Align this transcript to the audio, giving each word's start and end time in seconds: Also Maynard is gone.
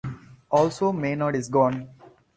Also 0.49 0.91
Maynard 0.91 1.35
is 1.35 1.47
gone. 1.47 1.87